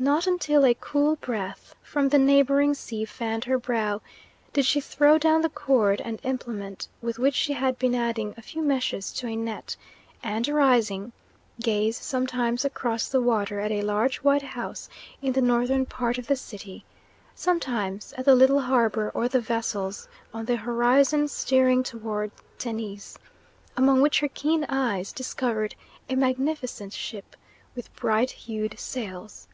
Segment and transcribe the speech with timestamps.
[0.00, 4.00] Not until a cool breath from the neighbouring sea fanned her brow
[4.52, 8.42] did she throw down the cord and implement with which she had been adding a
[8.42, 9.74] few meshes to a net,
[10.22, 11.10] and rising,
[11.60, 14.88] gaze sometimes across the water at a large white house
[15.20, 16.84] in the northern part of the city,
[17.34, 23.18] sometimes at the little harbour or the vessels on the horizon steering toward Tennis,
[23.76, 25.74] among which her keen eyes discovered
[26.08, 27.34] a magnificent ship
[27.74, 29.48] with bright hued sails.